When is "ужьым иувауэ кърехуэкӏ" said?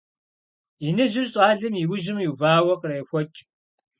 1.93-3.39